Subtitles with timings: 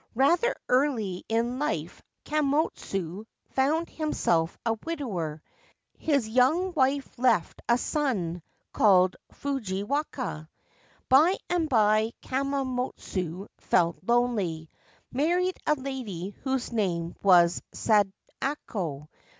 [0.15, 5.43] Rather early in life Kammotsu found himself a widower.
[5.95, 8.41] His young wife left a son,
[8.73, 10.49] called Fujiwaka.
[11.07, 14.69] By and by Kammotsu, feeling lonely,
[15.11, 19.07] married a lady whose name was Sadako.